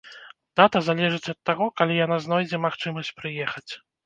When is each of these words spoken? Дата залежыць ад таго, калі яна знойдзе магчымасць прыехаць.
Дата 0.59 0.79
залежыць 0.87 1.31
ад 1.33 1.39
таго, 1.49 1.67
калі 1.83 1.99
яна 2.05 2.17
знойдзе 2.25 2.63
магчымасць 2.65 3.15
прыехаць. 3.21 3.69